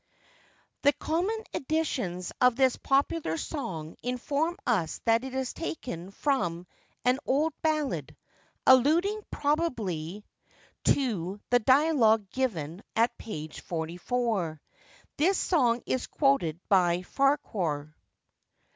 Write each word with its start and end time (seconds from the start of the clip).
[THE 0.81 0.93
common 0.93 1.43
editions 1.53 2.31
of 2.41 2.55
this 2.55 2.75
popular 2.75 3.37
song 3.37 3.97
inform 4.01 4.57
us 4.65 4.99
that 5.05 5.23
it 5.23 5.35
is 5.35 5.53
taken 5.53 6.09
'from 6.09 6.65
an 7.05 7.19
Old 7.23 7.53
Ballad,' 7.61 8.15
alluding 8.65 9.21
probably 9.29 10.25
to 10.85 11.39
the 11.51 11.59
dialogue 11.59 12.27
given 12.31 12.81
at 12.95 13.15
page 13.19 13.61
44. 13.61 14.59
This 15.17 15.37
song 15.37 15.83
is 15.85 16.07
quoted 16.07 16.59
by 16.67 17.03
Farquhar. 17.03 17.95